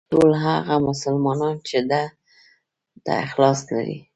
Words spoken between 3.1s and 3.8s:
اخلاص